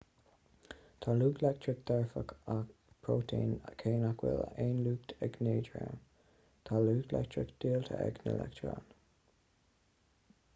tá 1.05 1.13
lucht 1.17 1.41
leictreach 1.45 1.81
dearfach 1.89 2.31
ag 2.53 2.71
prótóin 3.07 3.51
cé 3.83 3.93
nach 4.05 4.15
bhfuil 4.23 4.41
aon 4.63 4.81
lucht 4.87 5.13
ag 5.27 5.37
neodróin 5.49 6.01
tá 6.71 6.81
lucht 6.89 7.15
leictreach 7.17 7.53
diúltach 7.67 8.03
ag 8.07 8.19
na 8.25 8.35
leictreoin 8.41 8.91